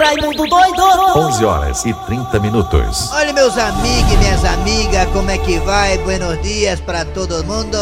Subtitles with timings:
[0.00, 0.82] Raimundo doido!
[1.14, 3.10] 11 horas e 30 minutos.
[3.12, 5.98] Olha, meus amigos e minhas amigas, como é que vai?
[5.98, 7.76] Buenos dias para todo mundo.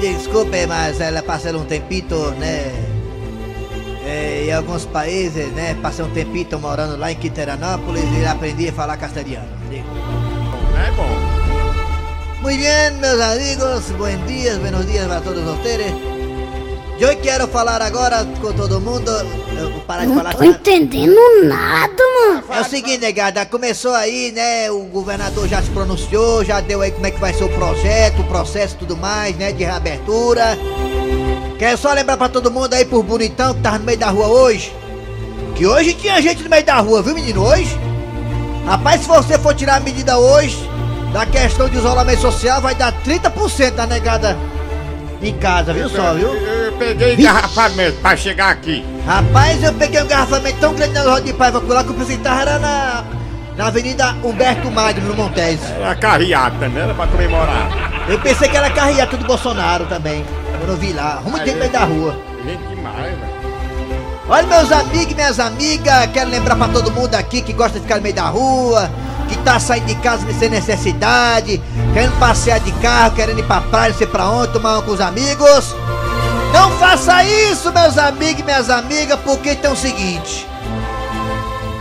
[0.00, 2.72] Desculpe, mas ela passa um tempito, né?
[4.04, 5.74] É, em alguns países, né?
[5.80, 9.48] Passei um tempito morando lá em Quiteranópolis e aprendi a falar castelhano.
[9.72, 11.36] É bom.
[12.42, 16.15] Muy bien, meus amigos, buen dias, buenos dias para todos vocês.
[16.98, 19.10] Eu quero falar agora com todo mundo.
[19.58, 20.34] Eu vou parar de Não falar.
[20.34, 21.14] tô entendendo
[21.44, 22.44] nada, mano.
[22.50, 24.70] É o seguinte, negada, começou aí, né?
[24.70, 28.20] O governador já se pronunciou, já deu aí como é que vai ser o projeto,
[28.20, 29.52] o processo e tudo mais, né?
[29.52, 30.56] De reabertura.
[31.58, 34.28] Quero só lembrar pra todo mundo aí, por bonitão, que tava no meio da rua
[34.28, 34.74] hoje.
[35.54, 37.44] Que hoje tinha gente no meio da rua, viu, menino?
[37.46, 37.78] Hoje?
[38.66, 40.58] Rapaz, se você for tirar a medida hoje,
[41.12, 44.36] da questão de isolamento social, vai dar 30% da negada
[45.22, 46.34] em casa, viu só, viu?
[46.34, 48.84] Eu peguei engarrafamento pra chegar aqui.
[49.06, 52.16] Rapaz, eu peguei um engarrafamento tão grande na roda de Paiva lá que eu pensei
[52.16, 53.04] que tava na,
[53.56, 55.60] na Avenida Humberto Magno, no Montes.
[55.76, 56.82] Era carreata, né?
[56.82, 58.06] Era pra comemorar.
[58.08, 60.24] Eu pensei que era carreata do Bolsonaro também.
[60.60, 61.14] Eu não vi lá.
[61.14, 62.16] Arruma tempo meio da rua.
[62.44, 63.28] Gente demais, né?
[64.28, 67.84] Olha, meus amigos e minhas amigas, quero lembrar pra todo mundo aqui que gosta de
[67.84, 68.90] ficar no meio da rua,
[69.28, 71.60] que tá saindo de casa sem necessidade,
[71.92, 74.92] querendo passear de carro, querendo ir pra praia, não sei pra onde, tomar um com
[74.92, 75.74] os amigos.
[76.52, 80.46] Não faça isso, meus amigos e minhas amigas, porque tem o seguinte.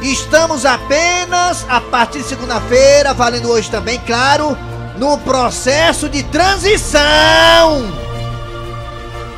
[0.02, 4.58] Estamos apenas, a partir de segunda-feira, valendo hoje também, claro,
[4.98, 7.02] no processo de transição.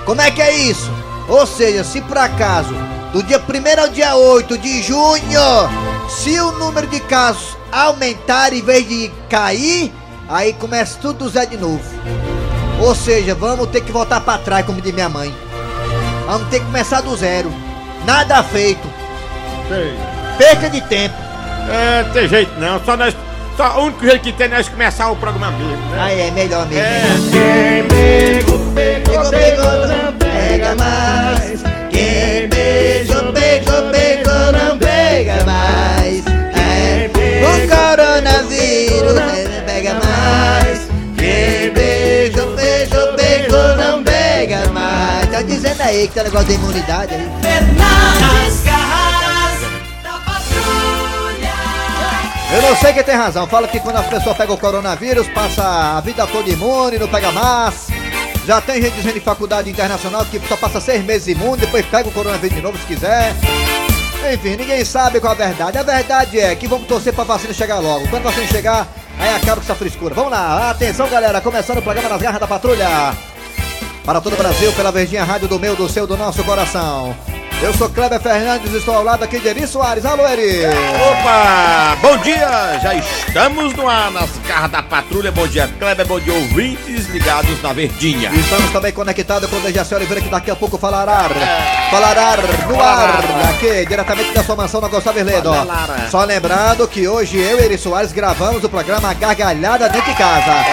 [0.05, 0.91] Como é que é isso?
[1.27, 2.73] Ou seja, se por acaso,
[3.11, 5.41] do dia 1 ao dia 8 de junho,
[6.07, 9.91] se o número de casos aumentar em vez de cair,
[10.29, 11.83] aí começa tudo do zero de novo.
[12.79, 15.33] Ou seja, vamos ter que voltar pra trás, como diz minha mãe.
[16.25, 17.51] Vamos ter que começar do zero.
[18.05, 18.87] Nada feito.
[19.67, 19.97] Sei.
[20.37, 21.15] Perca de tempo.
[21.69, 22.83] É, tem jeito não.
[22.83, 23.15] Só nós.
[23.55, 25.99] Só o único jeito que tem é nós começar o programa mesmo, né?
[25.99, 26.85] Aí é melhor mesmo.
[26.85, 31.63] É, quem pegou, Pegou, pegou, não pega mais.
[31.89, 35.66] Quem beijou, beijou, beijou, não pega mais.
[45.87, 47.29] Aí que tá negócio de imunidade aí.
[47.41, 49.61] Fernandes Garras
[50.03, 51.53] da Patrulha!
[52.53, 53.47] Eu não sei quem tem razão.
[53.47, 57.31] Fala que quando a pessoa pega o coronavírus, passa a vida toda imune, não pega
[57.31, 57.87] mais.
[58.45, 62.07] Já tem gente dizendo em faculdade internacional que só passa seis meses imune, depois pega
[62.07, 63.33] o coronavírus de novo se quiser.
[64.33, 65.77] Enfim, ninguém sabe qual a verdade.
[65.77, 68.07] A verdade é que vamos torcer pra vacina chegar logo.
[68.09, 68.87] Quando a vacina chegar,
[69.17, 70.13] aí acaba com essa frescura.
[70.13, 73.13] Vamos lá, atenção galera, começando o programa nas garras da patrulha.
[74.07, 77.13] Para todo o Brasil, pela Verdinha Rádio do meu, do seu, do nosso coração.
[77.59, 80.05] Eu sou Kleber Fernandes, estou ao lado aqui de Eri Soares.
[80.05, 80.61] Alô, Eri!
[80.67, 81.97] Opa!
[81.99, 82.79] Bom dia!
[82.83, 85.31] Já estamos no ar nas garras da patrulha.
[85.31, 86.05] Bom dia, Kleber.
[86.05, 88.29] Bom dia, ouvintes ligados na Verdinha.
[88.29, 91.27] Estamos também conectados com o Dejaci Oliveira, que daqui a pouco falará.
[91.89, 92.37] Falará
[92.69, 95.49] no ar, aqui, diretamente da sua mansão na Gonçalves Ledo.
[96.11, 100.63] Só lembrando que hoje eu e Eri Soares gravamos o programa Gargalhada Dentro de Casa.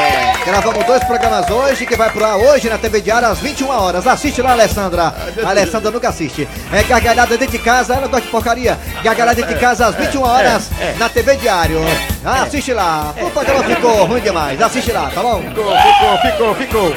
[0.45, 4.07] Gravamos dois programas hoje, que vai pro ar hoje na TV Diário às 21 horas.
[4.07, 5.15] Assiste lá, Alessandra.
[5.43, 6.47] Alessandra nunca assiste.
[6.75, 8.77] É Gargalhada Dentro de Casa, ela gosta de porcaria.
[9.03, 11.81] Gargalhada Dentro de Casa às 21 horas na TV Diário.
[12.25, 13.15] Ah, Assiste lá.
[13.21, 14.61] O programa ficou ruim demais.
[14.61, 15.41] Assiste lá, tá bom?
[15.43, 16.97] Ficou, ficou, ficou, ficou.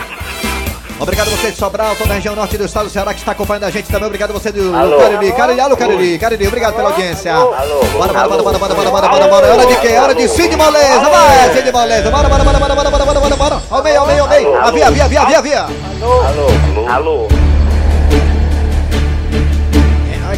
[1.00, 3.66] Obrigado você de Sobral, toda a região norte do estado do Ceará que está acompanhando
[3.66, 4.08] a gente também.
[4.08, 4.98] Obrigado você do Alô.
[4.98, 5.32] Cariri.
[5.32, 7.36] Cariri, alô Cariri, Cariri, obrigado pela audiência.
[7.36, 7.54] Alô.
[7.94, 9.54] Bora, bora, bora, bora, bora, bora, bora, bora, bora.
[9.54, 9.96] Hora de quê?
[9.96, 11.08] Hora de Cid Moleza.
[11.08, 12.10] Vai, Cid Moleza.
[12.10, 13.62] Bora, bora, bora, bora, bora, bora, bora, bora, bora.
[13.70, 14.56] Ao meio, ao meio, ao meio.
[14.56, 14.88] Alô, Avia, alô.
[14.88, 15.66] avia, avia, avia, avia.
[16.02, 17.28] Alô, alô.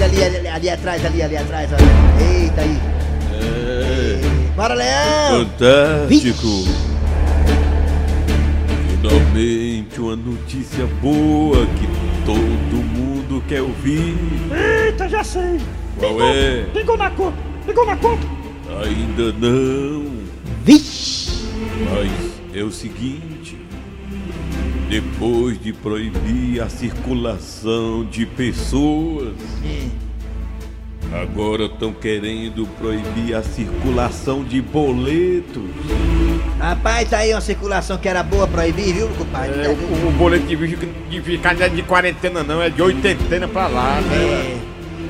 [0.02, 1.70] Olha ali, ali, ali atrás, ali, ali atrás.
[1.74, 1.76] ó.
[2.24, 2.78] Eita aí.
[4.56, 5.46] Bora, Leão.
[5.46, 6.48] Fantástico!
[9.02, 11.88] Finalmente uma notícia boa que
[12.26, 14.16] todo mundo quer ouvir.
[14.86, 15.60] Eita, já sei.
[15.98, 16.64] Qual é?
[16.74, 17.38] Pingou na conta.
[17.66, 18.26] Pingou na conta.
[18.82, 20.06] Ainda não.
[20.64, 21.44] Vixe.
[21.90, 23.58] Mas é o seguinte:
[24.90, 29.36] depois de proibir a circulação de pessoas,
[31.14, 35.64] agora estão querendo proibir a circulação de boletos.
[36.58, 39.62] Rapaz, tá aí uma circulação que era boa proibir, viu, compadre?
[39.62, 43.48] É, o, o boleto de, de ficar não é de quarentena, não, é de oitentena
[43.48, 44.18] pra lá, né?
[44.66, 44.69] É.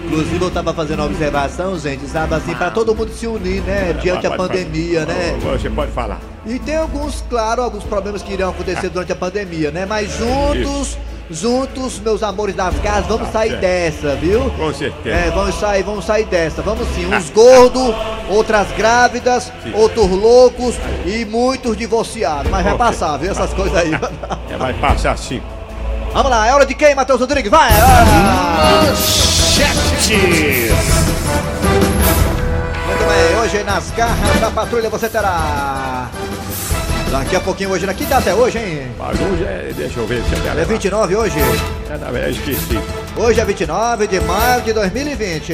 [0.10, 3.94] Inclusive eu tava fazendo uma observação, gente, sabe assim, pra todo mundo se unir, né,
[4.02, 5.38] diante da pandemia, né?
[5.44, 6.20] Você pode falar.
[6.48, 9.86] E tem alguns, claro, alguns problemas que irão acontecer durante a pandemia, né?
[9.86, 10.98] Mas juntos
[11.32, 13.62] juntos, meus amores das garras, vamos Tá sair certo.
[13.62, 14.50] dessa, viu?
[14.58, 15.16] Com certeza.
[15.16, 16.64] É, vamos sair, vamos sair dessa.
[16.64, 17.06] Vamos sim.
[17.06, 17.94] Uns gordos,
[18.30, 19.74] outras grávidas, Sim.
[19.76, 20.74] outros loucos
[21.06, 22.50] e muitos divorciados.
[22.50, 23.30] Mas vai passar, viu?
[23.30, 23.92] Essas coisas aí.
[24.50, 25.40] É, vai passar assim.
[26.12, 27.52] vamos lá, é hora de quem, Matheus Rodrigues?
[27.52, 27.70] Vai!
[27.74, 28.86] Ah!
[30.12, 30.24] Muito
[33.08, 36.10] bem, hoje nas garras da patrulha você terá.
[37.12, 38.88] Daqui a pouquinho hoje, que data é hoje, hein?
[39.00, 39.72] Hoje é.
[39.76, 41.36] Deixa eu ver se É 29 hoje?
[41.92, 42.80] É, na verdade, esqueci.
[43.16, 45.54] Hoje é 29 de maio de 2020.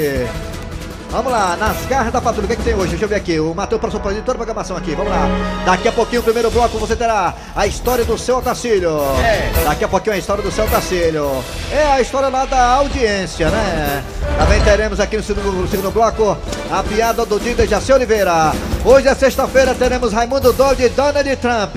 [1.16, 2.90] Vamos lá, nas garras da patrulha, o que, é que tem hoje?
[2.90, 3.40] Deixa eu ver aqui.
[3.40, 4.94] O Matheus passou por toda a programação aqui.
[4.94, 5.30] Vamos lá.
[5.66, 9.00] Daqui a pouquinho, o primeiro bloco, você terá a história do seu Otacílio.
[9.24, 9.64] É.
[9.64, 11.42] Daqui a pouquinho, a história do seu Otacílio.
[11.72, 14.04] É a história lá da audiência, né?
[14.38, 16.38] Também teremos aqui no segundo, no segundo bloco
[16.70, 18.52] a piada do dia de Jaci Oliveira.
[18.84, 21.76] Hoje é sexta-feira, teremos Raimundo Doide e Donald Trump.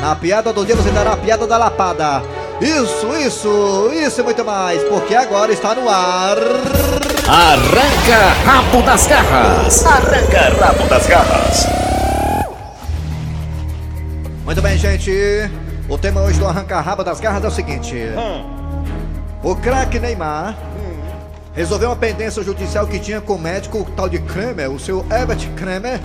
[0.00, 2.22] Na piada do dia, você terá a piada da lapada.
[2.60, 6.36] Isso, isso, isso e muito mais, porque agora está no ar.
[7.28, 9.86] Arranca rabo das garras.
[9.86, 11.66] Arranca rabo das garras.
[14.44, 15.12] Muito bem, gente.
[15.88, 17.94] O tema hoje do Arranca-Raba das Garras é o seguinte:
[19.42, 20.56] O craque Neymar
[21.54, 25.06] resolveu uma pendência judicial que tinha com o médico o tal de Kremer, o seu
[25.10, 26.00] Herbert Kremer,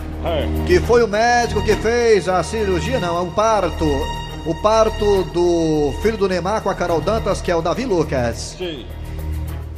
[0.67, 4.22] que foi o médico que fez a cirurgia, não, o parto.
[4.45, 8.55] O parto do filho do Neymar com a Carol Dantas, que é o Davi Lucas.
[8.57, 8.85] Sim.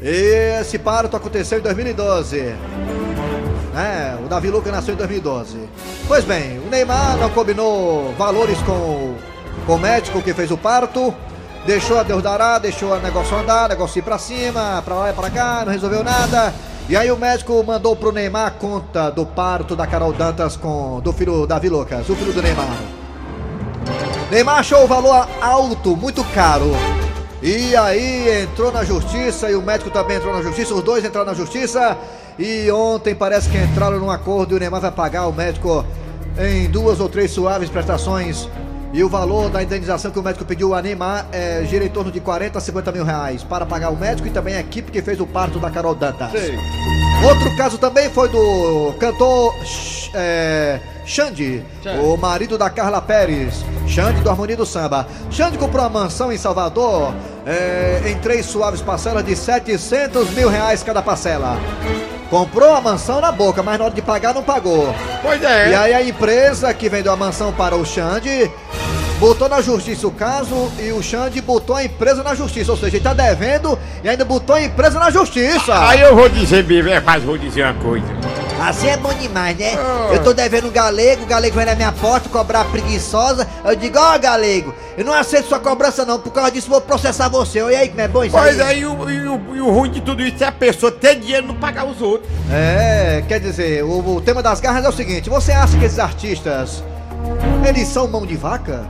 [0.01, 2.39] Esse parto aconteceu em 2012.
[3.75, 5.59] É, o Davi Lucas nasceu em 2012.
[6.07, 9.15] Pois bem, o Neymar não combinou valores com,
[9.67, 11.13] com o médico que fez o parto.
[11.67, 15.13] Deixou a Deus dará, deixou o negócio andar, negócio ir pra cima, pra lá e
[15.13, 16.53] pra cá, não resolveu nada.
[16.87, 20.99] E aí o médico mandou pro Neymar a conta do parto da Carol Dantas com
[21.01, 22.94] do filho Davi Lucas, o filho do Neymar.
[24.31, 26.71] Neymar achou o valor alto, muito caro.
[27.43, 31.27] E aí entrou na justiça e o médico também entrou na justiça, os dois entraram
[31.27, 31.95] na justiça.
[32.39, 35.85] E ontem parece que entraram num acordo e o Neymar vai pagar o médico
[36.39, 38.49] em duas ou três suaves prestações.
[38.93, 42.11] E o valor da indenização que o médico pediu a Neymar é, gira em torno
[42.11, 45.01] de 40 a 50 mil reais para pagar o médico e também a equipe que
[45.01, 46.31] fez o parto da Carol Dantas.
[47.27, 49.53] Outro caso também foi do cantor
[50.13, 51.63] é, Xande,
[52.03, 53.63] o marido da Carla Pérez.
[53.87, 55.07] Xande do Harmonia do Samba.
[55.29, 57.13] Xande comprou uma mansão em Salvador
[57.45, 61.57] é, em três suaves parcelas de 700 mil reais cada parcela.
[62.29, 64.93] Comprou a mansão na boca, mas na hora de pagar não pagou.
[65.21, 65.71] Pois é.
[65.71, 68.51] E aí a empresa que vendeu a mansão para o Xande
[69.19, 72.71] botou na justiça o caso e o Xande botou a empresa na justiça.
[72.71, 75.87] Ou seja, ele tá devendo e ainda botou a empresa na justiça.
[75.87, 78.44] Aí eu vou dizer, Bibi, é, mas vou dizer uma coisa.
[78.59, 79.73] Assim é bom demais, né?
[79.77, 80.09] Ah.
[80.13, 83.47] Eu tô devendo um galego, o galego vem na minha porta cobrar preguiçosa.
[83.63, 87.27] Eu digo, ó galego, eu não aceito sua cobrança não, por causa disso vou processar
[87.29, 87.59] você.
[87.59, 88.77] E aí, como é bom isso Pois aí?
[88.77, 91.15] é, e o, e, o, e o ruim de tudo isso é a pessoa ter
[91.19, 92.29] dinheiro e não pagar os outros.
[92.51, 95.99] É, quer dizer, o, o tema das garras é o seguinte: você acha que esses
[95.99, 96.83] artistas
[97.67, 98.87] eles são mão de vaca?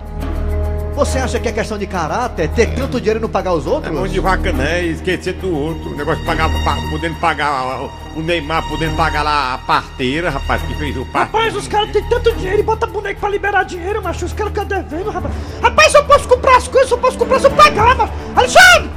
[0.95, 3.69] Você acha que é questão de caráter ter tanto dinheiro e não pagar os É
[3.69, 3.94] outros?
[3.94, 4.81] mão de vaca, né?
[4.86, 5.89] Esquecer do outro.
[5.92, 7.81] O negócio de pagar, pa- podendo pagar
[8.15, 11.33] o- Neymar, podendo pagar lá a parteira, rapaz, que fez o parto.
[11.36, 14.24] Rapaz, os caras têm tanto dinheiro e bota boneco pra liberar dinheiro, macho.
[14.25, 15.33] Os caras ficam devendo, rapaz.
[15.62, 18.13] Rapaz, se eu posso comprar as coisas, se eu posso comprar, se eu pagar, macho.
[18.33, 18.89] Alexandre!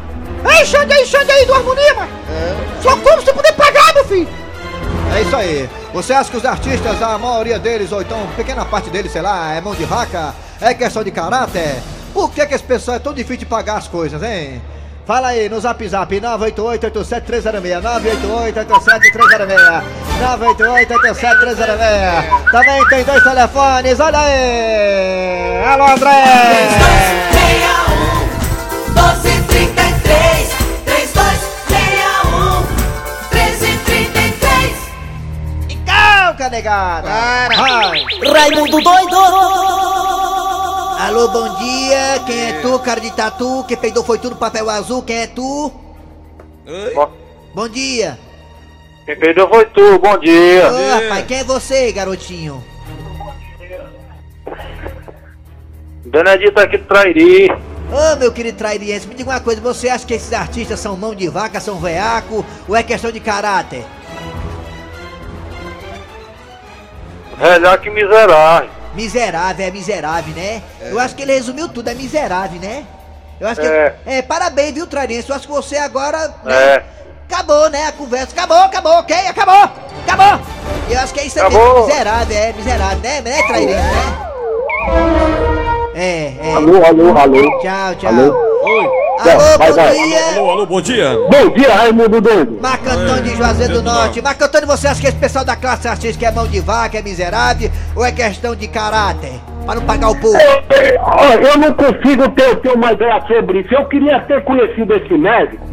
[0.57, 2.13] Ei, Xande aí, Xande aí do Harmonia, macho.
[2.81, 4.29] Só como se eu puder pagar, meu filho.
[5.17, 5.69] É isso aí.
[5.93, 9.53] Você acha que os artistas, a maioria deles, ou então pequena parte deles, sei lá,
[9.53, 10.33] é mão de vaca?
[10.61, 11.77] É questão de caráter?
[12.13, 14.61] Por que que esse pessoal é tão difícil de pagar as coisas, hein?
[15.07, 17.81] Fala aí no zap zap 988-87306
[18.53, 19.83] 988-87306
[20.21, 25.65] 988-87306 Também tem dois telefones, olha aí!
[25.65, 26.25] Alô André!
[27.31, 30.49] 3261 1233
[30.85, 32.67] 3261
[33.33, 34.77] 1333
[35.87, 37.09] Calca, negada!
[37.09, 37.49] Vai!
[38.35, 39.88] Raimundo doido!
[40.99, 42.19] Alô, bom dia!
[42.27, 43.65] Quem é tu, cara de tatu?
[43.69, 45.01] Quem peidou foi tu no papel azul?
[45.01, 45.73] Quem é tu?
[46.93, 47.13] Bom,
[47.55, 48.19] Bom dia!
[49.07, 50.69] quem perdeu foi tu, bom dia.
[50.71, 52.63] Ô, rapaz, quem é você, garotinho?
[56.05, 57.49] Benedito aqui do Trairi.
[57.51, 61.15] Ô, meu querido trairiense, me diga uma coisa, você acha que esses artistas são mão
[61.15, 63.83] de vaca, são veaco, ou é questão de caráter?
[67.39, 68.78] Melhor que miserável.
[68.99, 70.61] Miserável, é miserável, né?
[70.81, 72.85] Eu acho que ele resumiu tudo, é miserável, né?
[73.39, 73.67] Eu acho que.
[73.69, 73.95] É.
[74.05, 75.31] É, parabéns, viu, trairiense?
[75.31, 76.35] Eu acho que você agora.
[76.45, 76.83] né, É.
[77.31, 77.87] Acabou, né?
[77.87, 78.33] A conversa.
[78.33, 79.15] Acabou, acabou, ok?
[79.29, 79.71] Acabou!
[80.05, 80.45] Acabou!
[80.91, 81.75] Eu acho que é isso aí Acabou.
[81.75, 81.87] mesmo.
[81.87, 83.21] Miserável, é, miserável, né?
[83.21, 83.79] Né, né?
[85.95, 86.55] É, é.
[86.57, 87.61] Alô, alô, alô.
[87.61, 88.11] Tchau, tchau.
[88.11, 88.98] Alô?
[89.19, 89.95] Alô, vai, bom vai.
[89.95, 90.27] dia.
[90.37, 91.09] Alô, alô, bom dia.
[91.31, 92.59] Bom dia, Raimundo Doido.
[92.61, 94.23] Marco Antônio de Juazeiro do Norte.
[94.23, 97.03] Marco Antônio, você acha que esse pessoal da classe artística é mão de vaca, é
[97.03, 97.71] miserável?
[97.97, 99.33] Ou é questão de caráter?
[99.67, 100.37] Pra não pagar o povo?
[100.39, 103.75] Eu, eu não consigo ter, ter uma ideia sobre isso.
[103.75, 105.67] Eu queria ter conhecido esse médico,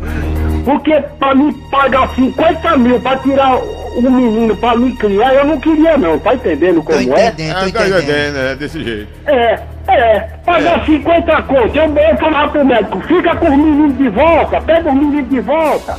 [0.65, 5.57] porque pra me pagar 50 mil pra tirar um menino pra me criar, eu não
[5.59, 7.27] queria não, tá entendendo Tô como é?
[7.27, 7.97] entendendo, tô É, tá entendendo.
[8.03, 9.07] entendendo, é desse jeito.
[9.27, 11.75] É, é, pagar 50 conto.
[11.77, 15.39] Eu, eu falava pro médico, fica com os meninos de volta, pega os meninos de
[15.41, 15.97] volta.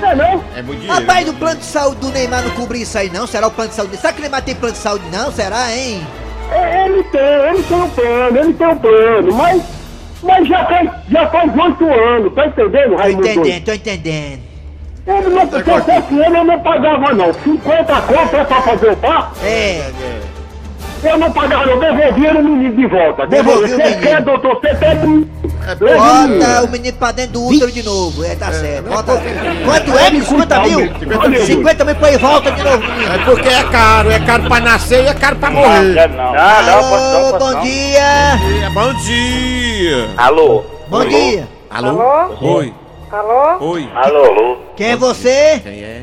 [0.00, 0.44] Não é não?
[0.56, 1.00] É muito dinheiro.
[1.00, 3.26] Rapaz, o plano de saúde do Neymar não cobre isso aí não?
[3.26, 3.96] Será o plano de saúde?
[3.96, 5.32] Será que o Neymar tem plano de saúde não?
[5.32, 6.06] Será, hein?
[6.52, 9.62] É, Ele tem, ele tem um plano, ele tem um plano, mas,
[10.22, 13.28] mas já faz, já faz 8 anos, tá entendendo, Tô Raimundo?
[13.28, 14.40] entendendo, tô entendendo.
[15.06, 17.32] Ele não, se eu fosse ele, eu não pagava não.
[17.32, 19.32] 50 conto é pra fazer o par?
[19.42, 19.90] É,
[21.02, 23.26] Eu não pagava, eu devolvia o menino de volta.
[23.26, 24.60] Devolvia Você quer, doutor?
[24.60, 25.26] Você pede.
[25.68, 26.44] É Leva o menino.
[26.46, 28.24] bota o menino pra dentro do útero de novo.
[28.24, 28.88] É, tá certo.
[28.88, 29.12] Bota.
[29.64, 30.78] Quanto é, Pode 50 cuidar, mil?
[31.06, 31.20] meu.
[31.20, 32.82] Olha, 50 mil pra ir volta de novo.
[32.84, 36.08] É porque é caro, é caro pra nascer e é caro pra morrer.
[36.08, 36.34] não.
[36.34, 38.00] Alô, bom dia.
[38.00, 40.08] É, Bom dia.
[40.16, 40.64] Alô?
[40.88, 41.46] Bom dia.
[41.70, 42.34] Alô?
[42.40, 42.74] Oi.
[43.12, 43.70] Alô?
[43.72, 43.88] Oi.
[43.94, 44.56] Alô, alô?
[44.74, 45.60] Quem é você?
[45.62, 46.02] Quem é?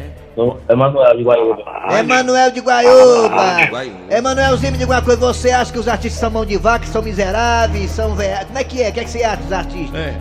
[0.69, 1.63] Emanuel de Guaiúba.
[1.99, 3.85] Emanuel de Guaiúba.
[4.09, 7.89] Emanuelzinho de alguma coisa, você acha que os artistas são mão de vaca, são miseráveis,
[7.91, 8.45] são velhos?
[8.45, 8.89] Como é que é?
[8.89, 9.99] O que, é que você acha dos artistas?
[9.99, 10.15] É.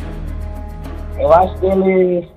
[1.18, 2.28] Eu acho que ele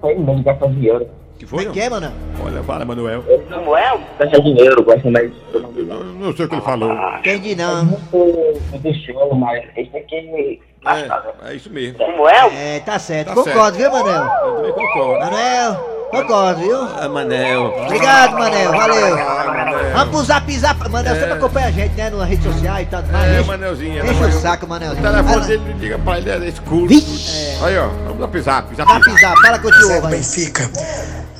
[0.00, 1.08] foi mesmo de gastar dinheiro.
[1.38, 1.70] Que Como foi?
[1.70, 2.12] é que é, Manuel?
[2.44, 3.24] Olha, fala, Manuel.
[3.48, 4.00] Samuel?
[4.18, 6.92] Gastar dinheiro, gosta mais de Eu não sei o que ele falou.
[7.18, 7.84] Entendi não.
[7.86, 10.58] muito muito show, mas gastar, né?
[10.84, 11.96] É, é isso mesmo.
[11.98, 12.50] Samuel?
[12.56, 13.28] É, tá certo.
[13.28, 14.24] Tá Concordo, viu, Manuel?
[14.44, 15.20] Eu também concordo.
[15.24, 16.76] Manuel, concordo, viu?
[17.00, 17.66] Ah, Manel.
[17.86, 19.14] Obrigado, Manel, valeu.
[19.16, 19.92] Ah, Manel.
[19.94, 20.88] Vamos pro zap zap.
[20.90, 22.10] Manel sempre acompanha a gente, né?
[22.10, 23.30] Nas redes sociais e tudo mais.
[23.30, 23.98] É, Enche- Manelzinho.
[24.00, 24.40] é o Manel.
[24.40, 25.02] saco, O Manelzinho.
[25.02, 26.88] telefone Fala- dele liga pra ele, é escuro.
[26.88, 27.58] Vixe.
[27.62, 27.86] Aí, ó.
[27.86, 28.74] Vamos lá pro zap.
[28.74, 28.88] Zap.
[28.92, 30.16] Zap zap, fala com o tio ovo aí.
[30.16, 30.68] Benfica.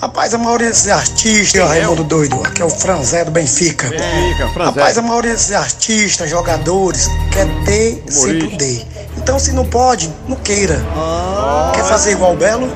[0.01, 3.87] Rapaz, a maioria desses artistas, Raimundo Doido, aqui é o Franzé do Benfica.
[3.89, 4.99] Fica, Rapaz, Franzé.
[4.99, 8.92] a maioria desses artistas, jogadores, quer ter sem Humorista.
[9.23, 10.85] Então, se não pode, não queira.
[10.97, 11.71] Ó.
[11.73, 12.67] Quer fazer igual o Belo?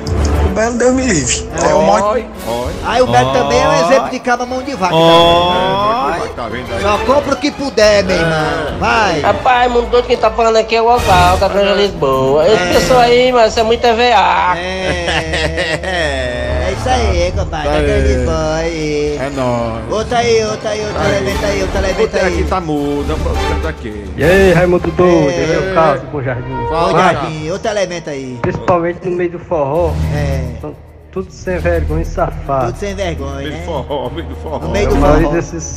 [0.44, 1.48] O Belo, Deus me livre.
[1.68, 2.24] É o maior Oi.
[2.46, 2.72] Oi.
[2.86, 4.94] Aí o Beto também é um exemplo de caba mão de vaca.
[4.94, 6.82] É, Tá vendo aí?
[6.82, 8.78] Só compra o que puder, meu irmão.
[8.78, 9.20] Vai.
[9.20, 12.46] Rapaz, mundo todo quem tá falando aqui é o Oswaldo, da Granja Lisboa.
[12.46, 14.58] Esse pessoal aí, mas é muito veaco.
[14.58, 16.52] É.
[16.88, 17.68] É isso aí, compadre.
[17.68, 17.90] Tá aí.
[18.00, 19.26] Aquele boy.
[19.26, 19.92] É nóis.
[19.92, 22.44] Outra aí, outra aí, outro elemento aí, outro elemento Botei aqui, aí.
[22.44, 23.16] tá mudo.
[23.16, 24.04] Vamos aqui.
[24.16, 25.42] E aí, Raimundo Doido, É.
[25.42, 26.52] esse é o caso do Bom Jardim.
[26.52, 28.38] Ô, Fala, Jardim, outro elemento aí.
[28.42, 30.60] Principalmente no meio do forró, É.
[30.60, 30.74] são
[31.12, 32.66] tudo sem vergonha e safado.
[32.66, 33.62] Tudo sem vergonha, Meio do né?
[33.64, 34.58] forró, meio do forró.
[34.58, 35.30] No meio A do forró.
[35.32, 35.74] desses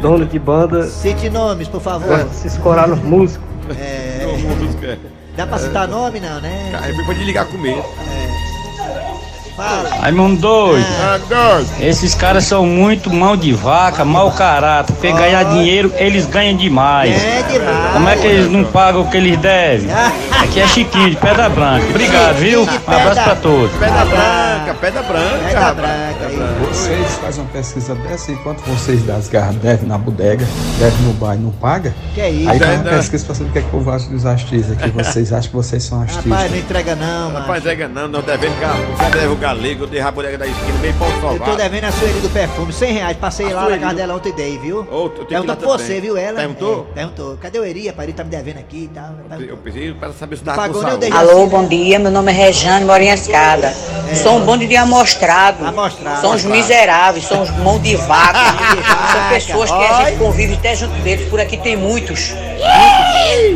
[0.00, 2.24] donos de banda Cite nomes, por favor.
[2.24, 3.46] de se escorar nos músicos.
[3.78, 4.26] É.
[5.36, 6.72] Dá pra citar nome, não, né?
[6.82, 7.82] Aí foi pra te ligar com medo.
[10.00, 10.86] Raimundo doido.
[11.02, 11.68] Ah, doido.
[11.80, 14.92] Esses caras são muito mão de vaca, mau caráter.
[14.94, 17.10] Porque ganhar dinheiro, eles ganham demais.
[17.22, 17.92] É demais.
[17.92, 19.88] Como é que eles não pagam o que eles devem?
[20.40, 21.84] Aqui é Chiquinho de Pedra Branca.
[21.90, 22.62] Obrigado, viu?
[22.62, 23.70] Um abraço pra todos.
[23.76, 25.38] Pedra branca, pedra branca.
[25.46, 26.40] Pedra branca aí.
[26.68, 30.46] Vocês fazem uma pesquisa dessa enquanto vocês das garras devem na bodega,
[30.78, 31.94] devem no bar e não paga?
[32.14, 32.48] Que é isso?
[32.50, 34.24] Aí faz uma Deve- pesquisa pra saber o que é que o povo acha dos
[34.26, 36.24] artistas, que vocês acham que vocês são artistas.
[36.24, 37.38] Rapaz, não entrega não, mano.
[37.40, 38.84] Rapaz, é não, não devendo galo.
[39.12, 41.92] Deve o galego, eu dei a bodega da esquina, meio pão Eu tô devendo a
[41.92, 43.16] Sueli do perfume, 100 reais.
[43.16, 44.82] Passei A lá na casa dela ontem e dei, viu?
[44.82, 46.00] Ir Perguntou pra você, também.
[46.00, 46.16] viu?
[46.16, 46.38] Ela.
[46.38, 46.86] Perguntou?
[46.90, 47.36] É, perguntou.
[47.36, 47.88] Cadê o Eri?
[47.88, 49.10] Rapaz, ele tá me devendo aqui e tal.
[49.40, 50.98] Eu pensei para saber se com pagou saúde.
[50.98, 51.98] dei- Alô, bom dia.
[51.98, 53.72] Meu nome é Rejane Morinha Escada.
[54.22, 55.64] Sou um bando de amostrado.
[55.66, 56.20] Amostrado.
[56.20, 58.38] São os miseráveis, são os mão de vaca.
[59.12, 61.28] são pessoas que a gente convive até junto deles.
[61.28, 62.32] Por aqui tem muitos.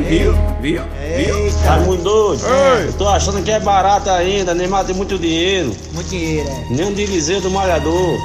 [0.09, 0.35] Viu?
[0.61, 0.83] Viu?
[1.17, 2.45] Eita, Raimundo doido.
[2.45, 2.87] Oi.
[2.89, 5.73] Eu tô achando que é barato ainda, Neymar tem muito dinheiro.
[5.93, 6.67] muito dinheiro, é.
[6.75, 8.19] Nem um diviseu do malhador.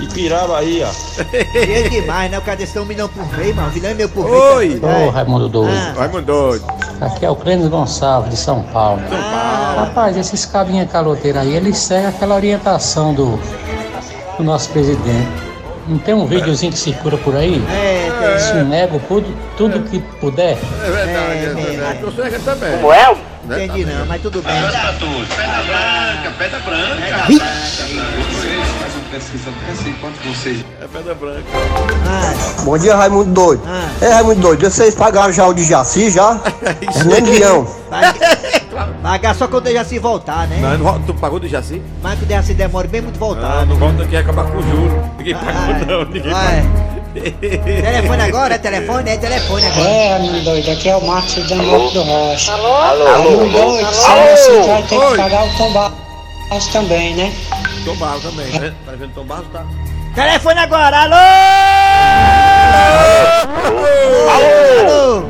[0.00, 1.22] E pirava aí, ó.
[1.52, 2.36] Dinheiro demais, né?
[2.38, 3.68] O cara desse tem um milhão por mês, mano.
[3.68, 4.42] Um milhão e meio por mês.
[4.42, 4.80] Oi.
[4.80, 5.08] tá doido, é.
[5.10, 5.72] Raimundo doido.
[5.72, 6.64] Ah, Vai, mano, doido.
[7.00, 9.00] Aqui é o Clênis Gonçalves, de São Paulo.
[9.76, 13.38] Rapaz, esses cabinha caloteiros aí, eles seguem aquela orientação do,
[14.36, 15.28] do nosso presidente.
[15.86, 17.62] Não tem um videozinho que circula por aí?
[17.70, 20.56] É, Se nega tudo, tudo que puder.
[20.82, 21.23] É verdade,
[21.94, 22.70] É, é que também.
[22.72, 23.18] Samuel?
[23.46, 24.54] não entendi não, mas tudo bem.
[24.54, 27.26] Pedra branca, pedra branca.
[27.26, 31.42] Vocês fazem uma pesquisa dessa enquanto vocês É pedra branca.
[32.06, 33.62] Ah, Bom dia, Raimundo Doido.
[33.66, 36.40] ah, É, Raimundo Doido, vocês pagaram já o de Jaci já?
[36.96, 37.66] Hernando Guião.
[37.90, 38.14] vai-
[39.02, 40.58] Pagar só quando já se voltar, né?
[40.60, 41.80] Não, não, tu pagou do Jaci?
[42.02, 43.58] Mas quando já se demora bem muito voltar.
[43.60, 45.10] Ah, não volta aqui, acabar com o juro.
[45.18, 46.83] Ninguém pagou não, ninguém pagou.
[47.40, 49.88] Telefone agora, é telefone, é telefone agora.
[49.88, 51.90] É, meu doido, aqui é o Marcos da Alô?
[51.90, 52.52] do Rocha.
[52.52, 52.74] Alô?
[52.74, 53.06] Alô?
[53.06, 53.30] Alô?
[53.30, 54.36] Meu doido, Alô?
[54.36, 55.10] você vai ter Oi.
[55.12, 55.94] que pagar o tombado
[56.72, 57.32] também, né?
[57.84, 58.74] Tom Barros também, né?
[58.84, 59.46] Tá vendo Tom Barros?
[59.52, 59.64] Tá.
[60.14, 61.14] Telefone agora, alô?
[64.34, 65.24] Alô?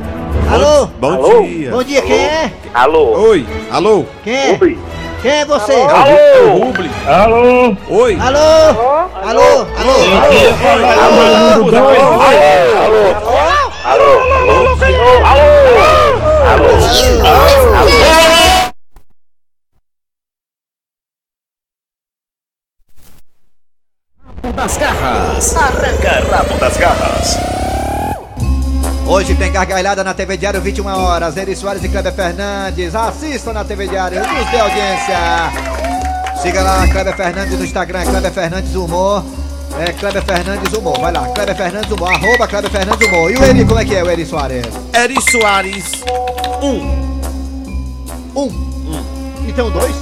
[0.50, 0.86] Alô?
[0.86, 1.42] Bom Alô?
[1.42, 1.70] dia.
[1.70, 2.52] Bom dia, quem é?
[2.72, 3.28] Alô.
[3.28, 3.46] Oi.
[3.70, 4.06] Alô.
[4.22, 4.58] Quem é?
[5.24, 5.72] Quem é você?
[5.72, 6.90] É o Rubli.
[7.06, 7.74] Alô?
[7.88, 8.18] Oi.
[8.20, 8.38] Alô?
[9.24, 9.66] Alô?
[9.74, 9.94] Alô?
[24.54, 25.56] das garras.
[25.56, 27.63] Arranca rabo das garras.
[29.06, 31.36] Hoje tem gargalhada na TV Diário 21 horas.
[31.36, 32.94] Eri Soares e Kleber Fernandes.
[32.94, 34.18] Assistam na TV Diário.
[34.20, 35.18] Nos dê audiência.
[36.40, 38.04] Siga lá Kleber Fernandes no Instagram.
[38.04, 39.24] Kleber Fernandes Humor.
[39.78, 40.98] É Kleber Fernandes Humor.
[40.98, 41.28] Vai lá.
[41.28, 42.12] Kleber Fernandes Humor.
[42.12, 43.30] Arroba Kleber Fernandes Humor.
[43.30, 44.66] E o Eri, como é que é o Eri Soares?
[44.94, 45.84] Eri Soares
[46.62, 46.66] 1.
[48.36, 48.74] Um.
[49.46, 49.94] Então dois?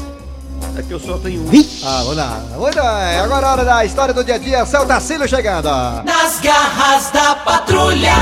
[0.78, 1.50] É que eu só tenho um.
[1.84, 2.40] Ah, vamos lá.
[2.56, 3.18] Muito bem.
[3.18, 4.64] Agora é hora da história do dia a dia.
[4.64, 5.68] Celtacílio chegando.
[6.04, 8.14] Nas garras da patrulha.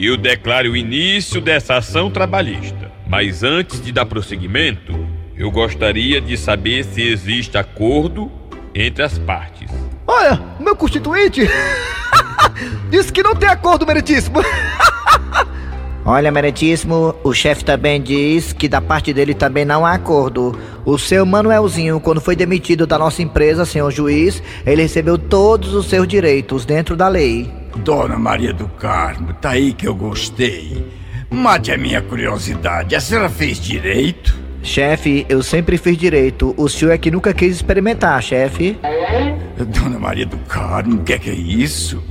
[0.00, 2.92] Eu declaro o início dessa ação trabalhista.
[3.04, 4.94] Mas antes de dar prosseguimento,
[5.36, 8.30] eu gostaria de saber se existe acordo
[8.72, 9.68] entre as partes.
[10.06, 11.48] Olha, meu constituinte
[12.88, 14.38] disse que não tem acordo meritíssimo.
[16.06, 20.56] Olha, meritíssimo, o chefe também diz que da parte dele também não há acordo.
[20.84, 25.86] O seu Manuelzinho, quando foi demitido da nossa empresa, senhor juiz, ele recebeu todos os
[25.86, 27.57] seus direitos dentro da lei.
[27.78, 30.84] Dona Maria do Carmo, tá aí que eu gostei.
[31.30, 34.36] Mate a minha curiosidade, a senhora fez direito?
[34.62, 36.54] Chefe, eu sempre fiz direito.
[36.56, 38.78] O senhor é que nunca quis experimentar, chefe.
[39.56, 42.02] Dona Maria do Carmo, o que é que é isso?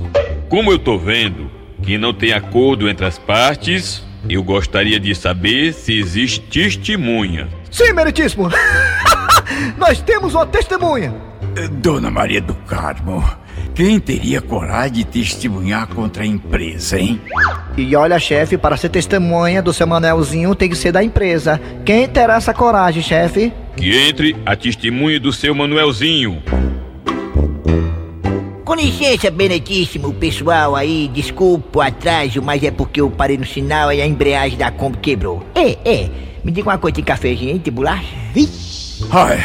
[0.48, 1.50] Como eu tô vendo
[1.82, 7.48] que não tem acordo entre as partes, eu gostaria de saber se existe testemunha.
[7.70, 8.48] Sim, meritíssimo.
[9.76, 11.14] Nós temos uma testemunha.
[11.72, 13.22] Dona Maria do Carmo,
[13.78, 17.20] quem teria coragem de testemunhar contra a empresa, hein?
[17.76, 21.60] E olha, chefe, para ser testemunha do seu Manuelzinho tem que ser da empresa.
[21.84, 23.52] Quem terá essa coragem, chefe?
[23.76, 26.42] Que entre a testemunha do seu Manuelzinho.
[28.64, 33.92] Com licença, Benedíssimo, pessoal aí, desculpa o atraso, mas é porque eu parei no sinal
[33.92, 35.46] e a embreagem da Kombi quebrou.
[35.54, 36.10] É, é,
[36.42, 38.12] me diga uma coisa, tem cafezinho tem bolacha?
[39.10, 39.44] Ai,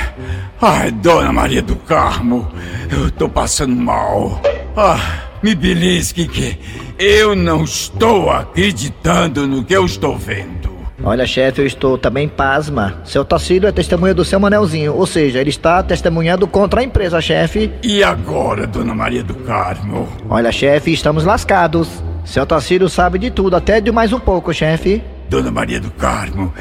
[0.62, 2.48] ai, Dona Maria do Carmo,
[2.92, 4.42] eu tô passando mal.
[4.76, 6.58] Ah, me belisque que
[6.98, 10.74] eu não estou acreditando no que eu estou vendo.
[11.04, 13.02] Olha, chefe, eu estou também pasma.
[13.04, 17.20] Seu Tacílio é testemunha do seu Manelzinho, ou seja, ele está testemunhando contra a empresa,
[17.20, 17.72] chefe.
[17.84, 20.08] E agora, Dona Maria do Carmo?
[20.30, 21.90] Olha, chefe, estamos lascados.
[22.24, 25.04] Seu Tacílio sabe de tudo, até de mais um pouco, chefe.
[25.34, 26.54] Dona Maria do Carmo,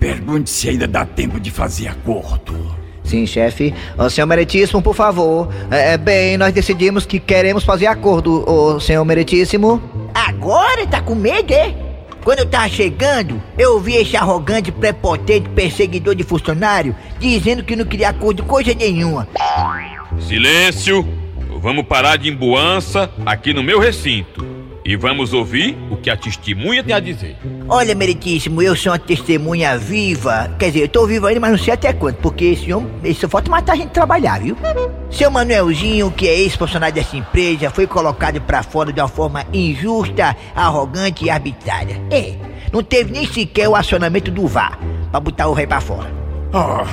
[0.00, 2.74] pergunte se ainda dá tempo de fazer acordo.
[3.04, 3.72] Sim, chefe.
[4.10, 5.48] Senhor Meritíssimo, por favor.
[5.70, 9.80] É, é, bem, nós decidimos que queremos fazer acordo, ô, senhor Meritíssimo.
[10.12, 11.72] Agora tá com medo, é?
[12.24, 17.84] Quando eu tava chegando, eu ouvi esse arrogante, prepotente perseguidor de funcionário dizendo que não
[17.84, 19.28] queria acordo de coisa nenhuma.
[20.18, 21.06] Silêncio!
[21.62, 24.55] Vamos parar de emboança aqui no meu recinto.
[24.88, 27.36] E vamos ouvir o que a testemunha tem a dizer.
[27.68, 30.48] Olha, meritíssimo, eu sou uma testemunha viva.
[30.56, 33.12] Quer dizer, eu tô vivo ainda, mas não sei até quanto, porque esse homem, ele
[33.12, 34.56] só falta matar a gente trabalhar, viu?
[35.10, 40.36] Seu Manuelzinho, que é ex-funcionário dessa empresa, foi colocado pra fora de uma forma injusta,
[40.54, 42.00] arrogante e arbitrária.
[42.08, 42.36] É,
[42.72, 44.78] não teve nem sequer o acionamento do VAR
[45.10, 46.25] pra botar o rei pra fora.
[46.58, 46.86] Ah,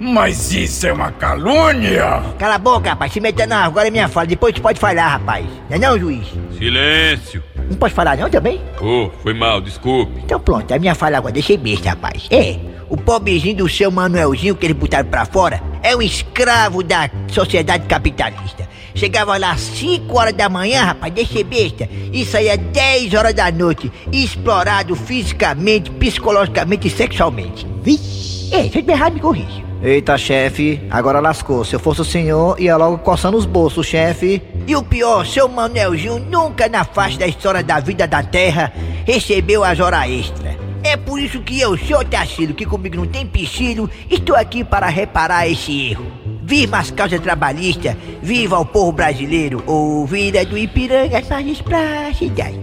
[0.00, 2.22] mas isso é uma calúnia!
[2.38, 5.06] Cala a boca, rapaz, se meta não, agora é minha fala, depois tu pode falar,
[5.06, 5.44] rapaz.
[5.68, 6.26] Não é não, juiz?
[6.56, 7.42] Silêncio!
[7.68, 8.58] Não pode falar não também?
[8.80, 10.18] Oh, foi mal, desculpe.
[10.24, 12.26] Então pronto, a minha fala agora, deixei besta, rapaz.
[12.30, 17.10] É, o pobrezinho do seu Manuelzinho que eles botaram pra fora é um escravo da
[17.28, 18.66] sociedade capitalista.
[18.94, 23.52] Chegava lá às 5 horas da manhã, rapaz, deixei besta, e saía 10 horas da
[23.52, 27.66] noite, explorado fisicamente, psicologicamente e sexualmente.
[27.82, 29.62] Vixe, é, se eu estiver errado, me corrija.
[29.82, 31.64] Eita, chefe, agora lascou.
[31.64, 34.40] Se eu fosse o senhor, ia logo coçando os bolsos, chefe.
[34.66, 38.72] E o pior, seu Manuelzinho nunca na face da história da vida da terra
[39.04, 40.54] recebeu as horas extras.
[40.84, 44.88] É por isso que eu, seu Tacílio, que comigo não tem piscílio, estou aqui para
[44.88, 46.06] reparar esse erro.
[46.42, 52.58] Viva as causas trabalhistas, viva o povo brasileiro, ouvida do Ipiranga, as margens pra cidade.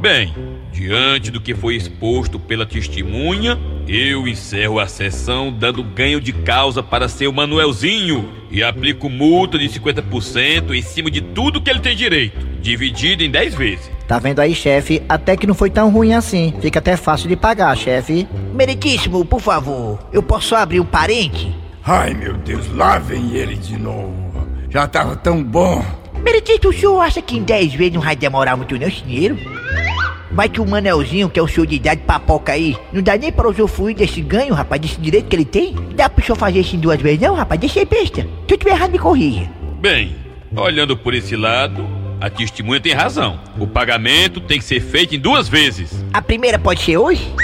[0.00, 0.34] Bem,
[0.72, 3.56] diante do que foi exposto pela testemunha,
[3.88, 9.68] eu encerro a sessão dando ganho de causa para seu Manuelzinho e aplico multa de
[9.68, 13.90] 50% em cima de tudo que ele tem direito, dividido em 10 vezes.
[14.06, 15.02] Tá vendo aí, chefe?
[15.08, 16.52] Até que não foi tão ruim assim.
[16.60, 18.26] Fica até fácil de pagar, chefe.
[18.54, 21.54] Meritíssimo, por favor, eu posso abrir um parente?
[21.84, 24.48] Ai, meu Deus, lá vem ele de novo.
[24.68, 25.84] Já tava tão bom.
[26.22, 29.38] Meretito, o senhor acha que em 10 vezes não vai demorar muito não esse dinheiro?
[30.30, 33.32] Vai que o Manelzinho, que é o senhor de idade papoca aí, não dá nem
[33.32, 35.74] pra usufruir desse ganho, rapaz, desse direito que ele tem?
[35.94, 37.60] Dá pro senhor fazer isso em duas vezes não, rapaz?
[37.60, 38.22] Deixa aí besta.
[38.22, 39.50] Se eu tiver errado, me corrija.
[39.80, 40.14] Bem,
[40.54, 41.84] olhando por esse lado,
[42.20, 43.40] a testemunha tem razão.
[43.58, 46.04] O pagamento tem que ser feito em duas vezes.
[46.12, 47.34] A primeira pode ser hoje?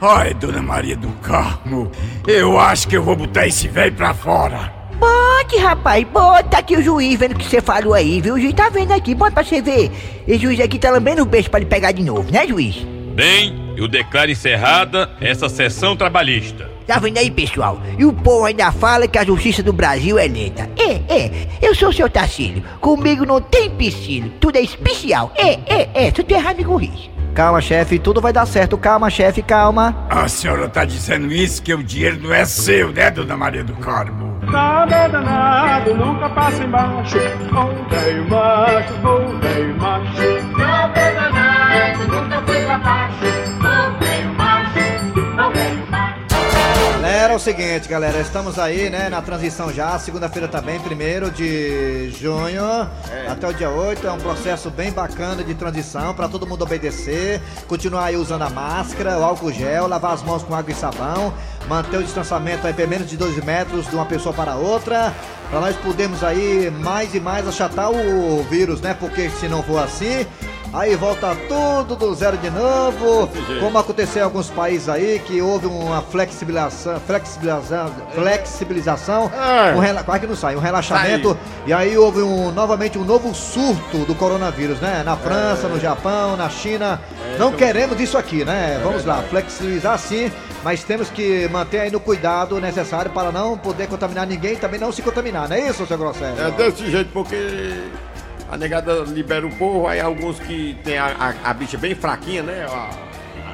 [0.00, 1.92] Ai, dona Maria do Carmo,
[2.26, 4.81] eu acho que eu vou botar esse velho pra fora.
[5.02, 8.34] Bote, rapaz, bota aqui o juiz vendo o que você falou aí, viu?
[8.34, 9.90] O juiz tá vendo aqui, bota pra você ver.
[10.28, 12.86] Esse juiz aqui tá lambendo o beijo pra ele pegar de novo, né, juiz?
[13.12, 16.70] Bem, eu declaro encerrada essa sessão trabalhista.
[16.86, 17.82] Tá vendo aí, pessoal?
[17.98, 20.70] E o povo ainda fala que a justiça do Brasil é lenta.
[20.78, 22.62] É, é, eu sou o seu Tacílio.
[22.80, 25.32] Comigo não tem empecilho, tudo é especial.
[25.34, 27.10] É, é, é, se eu tô errado, me corrija.
[27.34, 28.78] Calma, chefe, tudo vai dar certo.
[28.78, 30.06] Calma, chefe, calma.
[30.08, 33.74] A senhora tá dizendo isso que o dinheiro não é seu, né, dona Maria do
[33.74, 34.31] Carmo?
[34.52, 37.16] Nada danado, nunca passa embaixo.
[37.16, 40.51] Ô velho macho, ô velho macho.
[47.42, 52.64] Seguinte, galera, estamos aí, né, na transição já, segunda-feira também, primeiro de junho,
[53.28, 57.42] até o dia 8, é um processo bem bacana de transição para todo mundo obedecer,
[57.66, 61.34] continuar aí usando a máscara, o álcool gel, lavar as mãos com água e sabão,
[61.68, 65.12] manter o distanciamento aí pelo menos de 2 metros de uma pessoa para outra,
[65.50, 69.82] para nós podermos aí mais e mais achatar o vírus, né, porque se não for
[69.82, 70.24] assim,
[70.72, 73.28] Aí volta tudo do zero de novo,
[73.60, 79.74] como aconteceu em alguns países aí, que houve uma flexibilização, flexibilização, flexibilização, É.
[79.74, 83.34] um rela, quase que não sai, um relaxamento, e aí houve um, novamente um novo
[83.34, 85.02] surto do coronavírus, né?
[85.04, 86.98] Na França, no Japão, na China.
[87.38, 88.80] Não queremos isso aqui, né?
[88.82, 90.32] Vamos lá, flexibilizar sim,
[90.64, 94.80] mas temos que manter aí no cuidado necessário para não poder contaminar ninguém e também
[94.80, 96.40] não se contaminar, não é isso, seu Grosselio?
[96.42, 97.36] É desse jeito, porque
[98.52, 101.06] a negada libera o povo, aí alguns que tem a,
[101.44, 102.66] a, a bicha bem fraquinha, né?
[102.68, 102.90] A,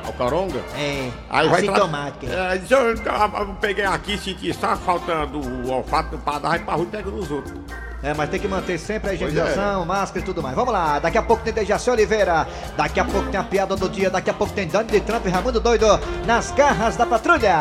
[0.06, 0.58] a, o coronga.
[0.76, 2.26] É, Aí vai tra- assintomática.
[2.26, 6.74] É, eu, eu- eu peguei aqui, senti só faltando o olfato para dar, vai pra
[6.74, 7.54] rua e pega nos outros.
[8.02, 10.54] É, mas tem que manter sempre a Pois higienização, máscara e tudo mais.
[10.56, 13.88] Vamos lá, daqui a pouco tem Dejaci Oliveira, daqui a pouco tem a piada do
[13.88, 15.86] dia, daqui a pouco tem Dani de Trump e Raimundo Doido
[16.26, 17.56] nas garras da patrulha.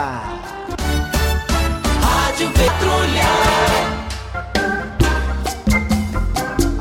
[2.01, 3.76] Rádio Patrulha.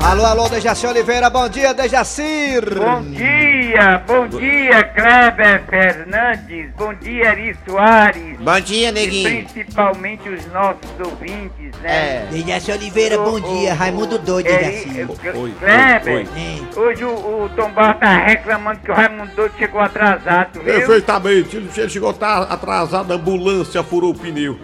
[0.07, 2.63] Alô, alô, Dejaci Oliveira, bom dia, Dejacir!
[2.79, 3.66] Bom dia,
[4.07, 8.39] bom dia, Kleber Fernandes, bom dia, Ari Soares.
[8.39, 9.45] Bom dia, E neguinho.
[9.45, 12.23] principalmente os nossos ouvintes, né?
[12.23, 12.27] É.
[12.31, 13.73] Dejaci Oliveira, bom dia.
[13.73, 15.01] Raimundo doido, É, Dejaci.
[15.01, 16.27] é, Kleber,
[16.75, 17.09] hoje o,
[17.45, 20.63] o Tom Barra tá reclamando que o Raimundo Doido chegou atrasado, viu?
[20.63, 24.57] Perfeitamente, ele chegou atrasado, a ambulância furou o pneu.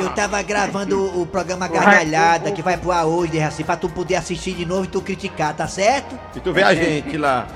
[0.00, 3.88] Eu tava gravando o, o programa Gargalhada, que vai pro ar hoje, Dejaci, pra tu
[3.88, 6.16] poder assistir de novo e tu criticar, tá certo?
[6.36, 7.46] E tu vê a gente lá.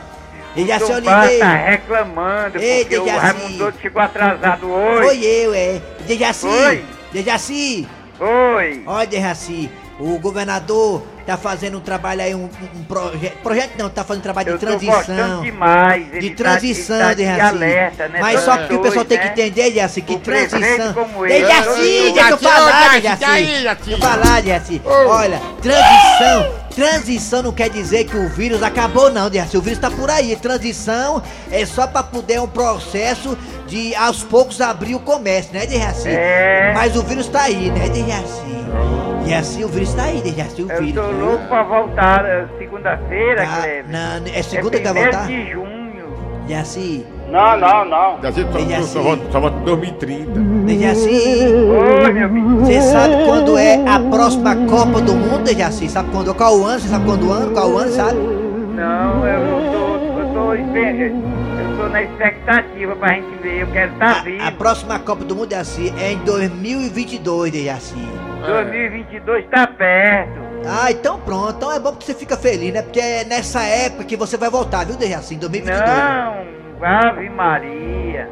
[0.54, 1.56] Dejaci o Tom Barra tá Oliveira.
[1.56, 3.20] reclamando Ei, porque o Dejaci.
[3.20, 5.02] Raimundo Doido chegou atrasado hoje.
[5.06, 5.80] Foi eu, é.
[6.06, 6.46] Dejaci.
[6.46, 6.84] Oi.
[7.12, 7.88] Dejaci.
[8.18, 8.82] Oi.
[8.86, 13.36] Olha, Dejaci, o governador tá fazendo um trabalho aí, um, um projeto.
[13.42, 15.42] Projeto não, tá fazendo um trabalho Eu de transição.
[15.42, 16.06] demais.
[16.12, 18.18] Ele De tá- transição, ele tá de alerta, né?
[18.20, 19.30] Mas só que o pessoal tem que né?
[19.32, 20.92] entender, Dejaci, que O transição.
[21.26, 22.90] Dejaci, deixa eu falar.
[23.00, 24.82] Dejaci, Deixa eu falar, Dejaci.
[24.84, 26.59] Olha, transição.
[26.74, 29.56] Transição não quer dizer que o vírus acabou, não, Dejaci.
[29.58, 30.34] O vírus tá por aí.
[30.36, 36.08] Transição é só pra poder um processo de aos poucos abrir o comércio, né, Dejaci?
[36.08, 36.72] É.
[36.74, 38.60] Mas o vírus tá aí, né, Dejaci?
[39.24, 40.94] Dejaci, o vírus tá aí, Dejaci, o Eu vírus.
[41.04, 41.24] tô viu?
[41.26, 43.88] louco pra voltar eh, segunda-feira, Ah, Kleber.
[43.88, 45.26] não, é segunda que vai voltar?
[45.26, 45.79] de junho.
[46.50, 47.06] Dejaci.
[47.30, 48.18] Não, não, não.
[48.20, 48.88] Só, Dejaci.
[48.88, 50.40] só, volta- só volta em 2030.
[50.66, 51.08] Dejaci.
[52.04, 52.60] Oi, meu menino.
[52.66, 55.88] Você sabe quando é a próxima Copa do Mundo, Dejaci?
[55.88, 56.34] Sabe quando?
[56.34, 56.80] Qual o ano?
[56.80, 57.52] Você sabe quando o ano?
[57.52, 58.16] Qual o ano, sabe?
[58.18, 63.92] Não, eu não tô, eu tô, eu tô na expectativa pra gente ver, eu quero
[63.92, 64.42] estar vivo.
[64.44, 67.94] A próxima Copa do Mundo é assim, é em 2022, Dejaci.
[68.44, 70.49] 2022 tá perto.
[70.66, 71.54] Ah, então pronto.
[71.56, 72.82] Então é bom que você fica feliz, né?
[72.82, 75.34] Porque é nessa época que você vai voltar, viu, Dejaci?
[75.34, 75.88] Em 2022.
[75.88, 78.28] Não, Ave Maria.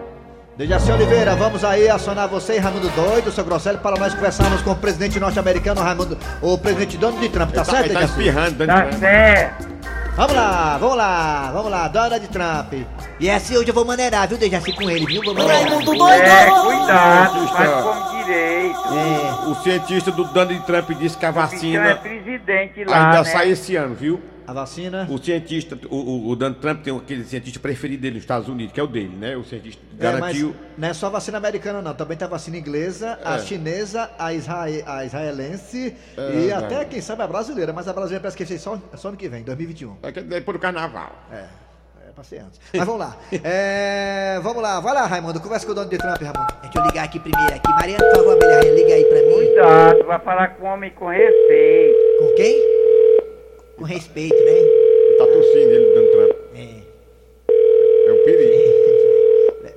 [0.57, 4.73] Dejaci Oliveira, vamos aí acionar você e Raimundo Doido, seu Grosselio, para nós conversarmos com
[4.73, 8.19] o presidente norte-americano, Raimundo, o presidente Donald Trump, tá Ele tá- certo, ele tá Dejaci?
[8.19, 9.78] espirrando, Tá certo.
[10.19, 12.73] Vamos lá, vamos lá, vamos lá, Donald Trump.
[13.21, 15.23] E essa hoje eu vou maneirar, viu, Dejaci, com ele, viu?
[15.23, 15.63] Vou maneirar.
[15.63, 16.23] Raimundo doido!
[16.23, 19.49] É, cuidado, faz como direito.
[19.49, 23.25] O cientista do Donald Trump disse que a é vacina presidente lá, ainda né?
[23.27, 24.21] sai esse ano, viu?
[24.49, 25.07] A vacina?
[25.11, 28.73] O cientista, o, o, o Donald Trump tem aquele cientista preferido dele nos Estados Unidos,
[28.73, 29.37] que é o dele, né?
[29.37, 30.55] O cientista É, garantiu.
[30.57, 31.93] mas não é só vacina americana, não.
[31.93, 33.39] Também tem a vacina inglesa, a É.
[33.41, 36.55] chinesa, a, israe- a israelense É, e é.
[36.55, 37.75] até, quem sabe, a brasileira.
[37.75, 39.97] Mas a brasileira parece que fez só, só ano que vem, 2021.
[40.03, 41.13] É que depois do carnaval.
[41.31, 41.45] É.
[42.09, 42.59] É pra ser antes.
[42.73, 43.19] Mas vamos lá.
[43.45, 44.81] É, vamos lá.
[44.81, 45.41] Vai lá, Raimundo.
[45.41, 46.47] Conversa com o dono de Trump, Raimundo.
[46.63, 47.69] Deixa eu ligar aqui primeiro aqui.
[47.69, 49.35] Mariana, por favor, Abelha, liga aí pra mim.
[49.35, 51.99] Cuidado, vai falar com homem com respeito.
[52.21, 52.88] Com quem?
[53.79, 54.51] Com respeito, né?
[54.51, 56.39] Ele tá tossindo, ele, Donald Trump.
[58.07, 58.69] É um perigo.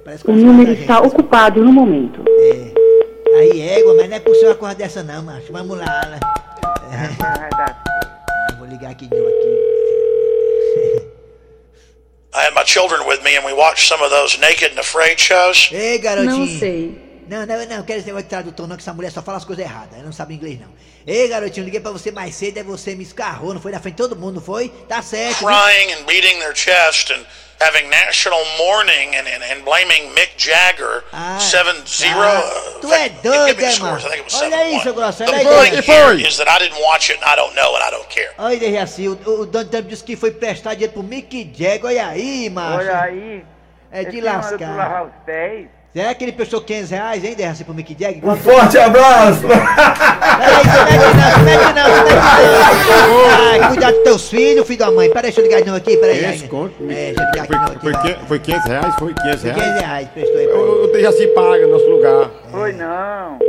[0.04, 2.24] Parece O número está ocupado no momento.
[3.38, 5.54] Aí, égua, mas não é possível uma coisa dessa não, macho.
[5.54, 6.20] Vamos lá, né?
[8.52, 9.72] Eu vou ligar aqui de novo aqui.
[12.34, 15.20] I had my children with me and we watched some of those naked and afraid
[15.20, 15.70] shows.
[15.72, 16.38] Ei, garotinho.
[16.38, 17.11] Não sei.
[17.28, 19.46] Não, não, não, quero esse negócio de tradutor não, que essa mulher só fala as
[19.46, 19.94] coisas erradas.
[19.94, 20.68] Ela não sabe inglês, não.
[21.06, 23.96] Ei, garotinho, liguei pra você mais cedo, é você me escarrou, não foi na frente
[23.96, 24.70] de todo mundo, não foi?
[24.88, 25.40] Tá certo.
[25.40, 27.26] Crying and beating their chest and
[27.60, 32.12] having national mourning and, and, and blaming Mick Jagger 7-0.
[32.16, 34.00] Ah, tu é doido, é, mano?
[34.42, 35.46] Olha aí, seu grosso, olha The aí.
[35.46, 38.08] point here is that I didn't watch it and I don't know and I don't
[38.10, 38.32] care.
[38.38, 42.08] Olha, Dejaci, o, o Donald Trump disse que foi prestar dinheiro pro Mick Jagger, olha
[42.08, 42.78] aí, macho.
[42.80, 43.44] Olha aí.
[43.92, 44.76] É de lascar.
[44.76, 45.68] lavar os pés.
[45.94, 48.26] Será que ele prestou 500 reais, hein, Dejaci, pro Mick Jagger?
[48.26, 49.42] Um forte abraço!
[49.42, 52.16] Peraí, não mete não, não mete não, não mete
[52.88, 53.30] não.
[53.30, 55.10] Ai, cuidado dos teus filhos, filho da mãe.
[55.10, 56.34] Peraí, deixa eu ligar de novo aqui, peraí.
[56.34, 56.74] Esse conto.
[56.90, 57.82] É, deixa eu ligar aqui de novo aqui.
[57.82, 58.96] Foi, que- foi 500 reais?
[59.00, 59.64] Foi 500 Foi reais?
[59.66, 62.32] 500 reais, prestou aí eu já se paga no nosso lugar.
[62.52, 63.38] Foi não.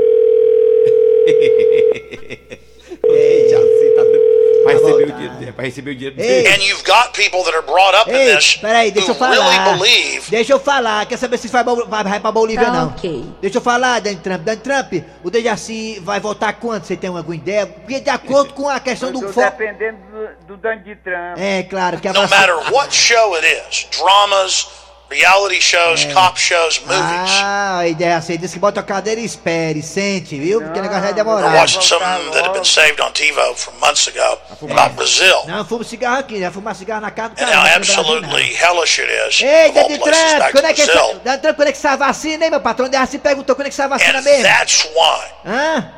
[3.04, 4.64] Ei, já se tá dando.
[4.64, 6.48] Vai receber o dinheiro, vai receber o dinheiro dele.
[6.48, 9.34] And you've got people that are brought up in Ei, this peraí, deixa eu falar.
[9.34, 11.06] really believe Deixa eu falar.
[11.06, 12.88] Quer saber se vai, vai, vai pra Bolívia Tá, não?
[12.88, 13.24] ok.
[13.40, 14.40] Deixa eu falar, Dan Trump.
[14.42, 14.92] Dan Trump,
[15.22, 16.84] o Dejaci vai votar quando?
[16.84, 17.66] Você tem alguma ideia?
[17.66, 19.50] Porque de acordo com a questão Eu do tô foco.
[19.58, 19.98] dependendo
[20.46, 21.38] do, do Donald Trump.
[21.38, 24.68] É, claro que a no matter what show it is dramas,
[25.12, 27.30] reality shows, cop shows, movies.
[27.42, 30.60] Ah, a ideia assim, disse que bota a cadeira e espere, sente, viu?
[30.62, 31.54] Porque o negócio vai I demorar.
[31.54, 34.38] watched something that had been saved on TiVo from months ago
[34.70, 35.44] about Brazil.
[35.46, 37.56] Não, fuma cigarro aqui, já fumar cigarro na casa do And cara.
[37.58, 38.00] how no Brasil, não.
[38.16, 39.40] absolutely hellish it is.
[39.42, 41.02] Ei, of all Dan places Trump, quando é que Brazil.
[41.10, 42.88] essa, Dan Trump, quando é que essa vacina, hein, meu patrão?
[42.88, 44.42] Dan se perguntou quando é que essa vacina And mesmo.
[44.44, 45.26] that's why.
[45.46, 45.92] Hã?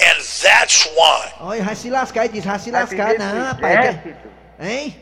[0.00, 1.32] And that's why.
[1.40, 3.78] Olha, vai se lascar, ele diz, vai se lascar, não, rapaz.
[3.78, 4.16] exército?
[4.60, 4.96] Hein?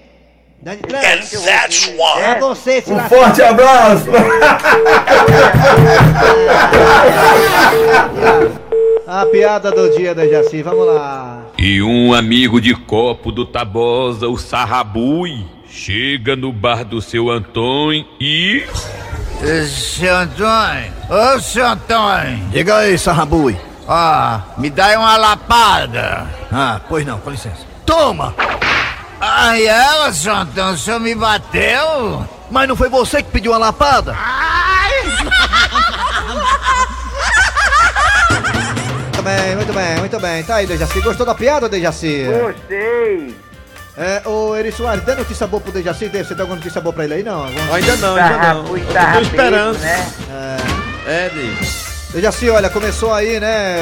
[0.63, 1.03] Dan Trump.
[1.05, 2.21] And that's why.
[2.23, 4.05] É você Um forte abraço!
[9.07, 11.41] A piada do dia da Jaci, vamos lá.
[11.59, 18.07] E um amigo de copo do Tabosa, o Sarrabui, chega no bar do seu Antônio
[18.21, 18.63] e.
[19.69, 23.57] Seu Antônio, ô seu Antônio, Diga aí, Sarrabui.
[23.89, 26.29] ó, me dá aí uma lapada.
[26.53, 27.67] Ah, pois não, com licença.
[27.85, 28.35] Toma!
[29.33, 32.27] Ai, ela, seu Antônio, o senhor me bateu?
[32.51, 34.17] Mas não foi você que pediu uma lapada?
[39.13, 40.43] Muito bem, muito bem, muito bem.
[40.45, 41.01] Tá aí, Dejaci.
[41.03, 42.25] Gostou da piada, Dejaci?
[42.25, 43.37] Gostei.
[43.97, 46.09] É, ô Eri Soares, tem notícia boa pro Dejaci?
[46.09, 47.45] Você tem alguma notícia boa pra ele aí, não?
[47.45, 48.63] Alguma- Ainda não, Tá ainda não.
[48.63, 49.79] rapo- Eu tá tô esperando.
[49.79, 50.11] né?
[51.07, 51.51] É, Dei.
[51.51, 51.80] Dejaci,
[52.53, 53.77] olha, começou aí, né?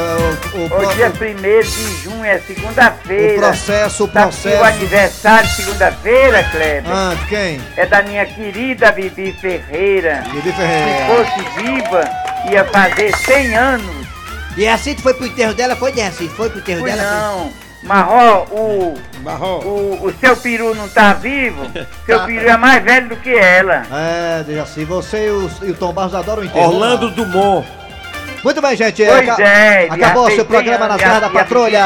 [0.55, 3.33] O, o, Hoje pro- é 1 de junho, é segunda-feira.
[3.33, 4.61] o processo, o que processo.
[4.61, 7.61] o aniversário segunda-feira, Kleber, Ah, de quem?
[7.77, 10.23] é da minha querida Bibi Ferreira.
[10.31, 11.07] Bibi Se Ferreira.
[11.07, 12.11] fosse viva,
[12.51, 14.07] ia fazer 100 anos.
[14.57, 15.77] E é assim tu foi pro enterro dela?
[15.77, 16.29] Foi, Dejaci?
[16.29, 17.03] Foi pro enterro Fui dela?
[17.03, 17.53] não.
[17.85, 19.61] Marró, o, Barró.
[19.61, 21.63] o, o seu peru não tá vivo?
[22.05, 23.85] Seu peru é mais velho do que ela.
[23.93, 26.67] É, Dejaci, você e o, e o Tom Barros adoram o enterro.
[26.75, 27.65] Orlando Dumont.
[28.45, 29.05] Muito bem, gente.
[29.05, 31.85] Pois aca- é, Acabou já seu programa 100 nas anos, garras e da e patrulha.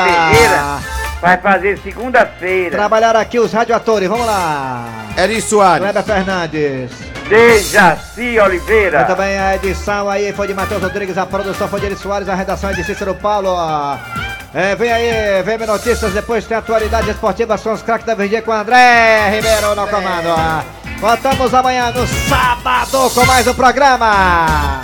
[1.21, 2.77] Vai fazer segunda-feira.
[2.77, 4.85] Trabalharam aqui os radioatores, vamos lá.
[5.17, 5.83] Eri Soares.
[5.83, 6.91] Kleber Fernandes.
[7.29, 8.99] Dejaci Oliveira.
[9.05, 12.29] Muito bem, a edição aí foi de Matheus Rodrigues, a produção foi de Eri Soares,
[12.29, 13.57] a redação é de Cícero Paulo.
[14.53, 18.53] É, vem aí, vem notícias, depois tem atualidades esportivas, são os craques da VG com
[18.53, 20.63] André Ribeiro no comando.
[21.01, 24.81] Voltamos amanhã no sábado com mais um programa.